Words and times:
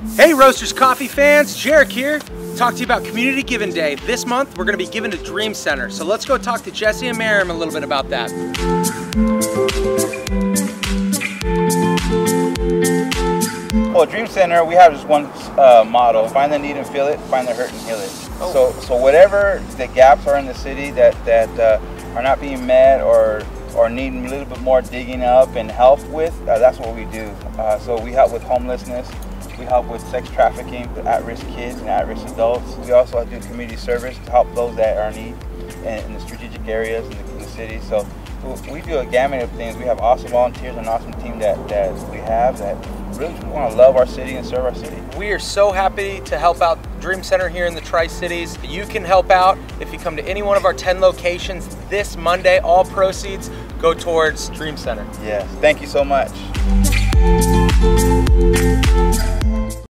Hey 0.00 0.32
Roasters 0.32 0.72
Coffee 0.72 1.08
fans, 1.08 1.56
Jarek 1.56 1.90
here. 1.90 2.20
Talk 2.54 2.74
to 2.74 2.78
you 2.78 2.84
about 2.84 3.04
Community 3.04 3.42
Giving 3.42 3.72
Day. 3.72 3.96
This 3.96 4.26
month 4.26 4.56
we're 4.56 4.64
going 4.64 4.78
to 4.78 4.84
be 4.84 4.88
giving 4.88 5.10
to 5.10 5.16
Dream 5.16 5.54
Center. 5.54 5.90
So 5.90 6.04
let's 6.04 6.24
go 6.24 6.38
talk 6.38 6.62
to 6.62 6.70
Jesse 6.70 7.08
and 7.08 7.18
Miriam 7.18 7.50
a 7.50 7.54
little 7.54 7.74
bit 7.74 7.82
about 7.82 8.08
that. 8.10 8.30
Well, 13.92 14.06
Dream 14.06 14.28
Center, 14.28 14.64
we 14.64 14.76
have 14.76 14.92
just 14.92 15.08
one 15.08 15.26
uh, 15.58 15.84
motto: 15.84 16.28
find 16.28 16.52
the 16.52 16.60
need 16.60 16.76
and 16.76 16.86
feel 16.86 17.08
it, 17.08 17.18
find 17.22 17.48
the 17.48 17.54
hurt 17.54 17.72
and 17.72 17.80
heal 17.80 17.98
it. 17.98 18.30
Oh. 18.40 18.52
So, 18.52 18.80
so 18.80 18.96
whatever 18.96 19.60
the 19.78 19.88
gaps 19.88 20.28
are 20.28 20.38
in 20.38 20.46
the 20.46 20.54
city 20.54 20.92
that 20.92 21.12
that 21.24 21.48
uh, 21.58 22.14
are 22.14 22.22
not 22.22 22.40
being 22.40 22.64
met 22.64 23.00
or 23.00 23.42
or 23.74 23.90
needing 23.90 24.26
a 24.26 24.30
little 24.30 24.46
bit 24.46 24.60
more 24.60 24.80
digging 24.80 25.22
up 25.22 25.56
and 25.56 25.68
help 25.68 26.04
with, 26.10 26.40
uh, 26.42 26.56
that's 26.60 26.78
what 26.78 26.94
we 26.94 27.04
do. 27.06 27.26
Uh, 27.58 27.80
so 27.80 28.00
we 28.00 28.12
help 28.12 28.32
with 28.32 28.44
homelessness. 28.44 29.10
We 29.58 29.64
help 29.64 29.86
with 29.86 30.00
sex 30.08 30.28
trafficking, 30.30 30.86
at-risk 31.06 31.46
kids 31.48 31.80
and 31.80 31.88
at-risk 31.88 32.26
adults. 32.28 32.76
We 32.76 32.92
also 32.92 33.24
do 33.24 33.40
community 33.40 33.76
service 33.76 34.16
to 34.24 34.30
help 34.30 34.54
those 34.54 34.76
that 34.76 34.96
are 34.96 35.10
in 35.10 35.16
need 35.16 35.34
in, 35.84 36.14
the 36.14 36.20
strategic 36.20 36.66
areas 36.66 37.04
in 37.06 37.10
the, 37.10 37.32
in 37.32 37.38
the 37.38 37.44
city. 37.44 37.80
So 37.80 38.06
we- 38.70 38.80
do 38.82 38.98
a 38.98 39.06
gamut 39.06 39.42
of 39.42 39.50
things. 39.52 39.76
We 39.76 39.84
have 39.84 39.98
awesome 39.98 40.30
volunteers, 40.30 40.76
an 40.76 40.88
awesome 40.88 41.12
team 41.14 41.38
that, 41.40 41.68
that 41.68 41.92
we 42.10 42.16
have 42.18 42.58
that 42.58 42.76
really 43.18 43.34
want 43.46 43.70
to 43.70 43.76
love 43.76 43.96
our 43.96 44.06
city 44.06 44.36
and 44.36 44.46
serve 44.46 44.64
our 44.64 44.74
city. 44.74 44.96
We 45.18 45.30
are 45.32 45.38
so 45.38 45.72
happy 45.72 46.20
to 46.20 46.38
help 46.38 46.62
out 46.62 46.78
Dream 47.00 47.22
Center 47.22 47.48
here 47.48 47.66
in 47.66 47.74
the 47.74 47.80
Tri 47.80 48.06
Cities. 48.06 48.56
You 48.62 48.86
can 48.86 49.04
help 49.04 49.30
out 49.30 49.58
if 49.80 49.92
you 49.92 49.98
come 49.98 50.16
to 50.16 50.26
any 50.26 50.42
one 50.42 50.56
of 50.56 50.64
our 50.64 50.72
10 50.72 51.00
locations 51.00 51.74
this 51.90 52.16
Monday. 52.16 52.58
All 52.58 52.84
proceeds 52.84 53.50
go 53.80 53.92
towards 53.92 54.48
Dream 54.50 54.76
Center. 54.76 55.06
Yes, 55.22 55.46
thank 55.60 55.80
you 55.80 55.86
so 55.86 56.04
much. 56.04 56.30